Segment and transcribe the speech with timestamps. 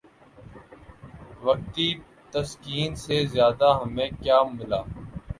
[1.41, 1.87] وقتی
[2.33, 4.81] تسکین سے زیادہ ہمیں کیا ملا؟